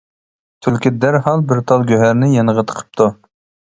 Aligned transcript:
تۈلكە 0.67 0.93
دەرھال 1.03 1.45
بىر 1.53 1.63
تال 1.71 1.87
گۆھەرنى 1.95 2.35
يېنىغا 2.35 2.69
تىقىپتۇ. 2.71 3.15